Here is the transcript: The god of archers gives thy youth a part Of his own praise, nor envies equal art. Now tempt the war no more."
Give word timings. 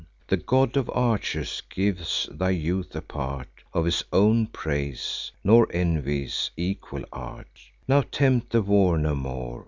The 0.27 0.37
god 0.37 0.77
of 0.77 0.89
archers 0.95 1.61
gives 1.69 2.27
thy 2.31 2.49
youth 2.49 2.95
a 2.95 3.03
part 3.03 3.49
Of 3.71 3.85
his 3.85 4.03
own 4.11 4.47
praise, 4.47 5.31
nor 5.43 5.67
envies 5.71 6.49
equal 6.57 7.03
art. 7.13 7.59
Now 7.87 8.01
tempt 8.11 8.49
the 8.51 8.63
war 8.63 8.97
no 8.97 9.13
more." 9.13 9.59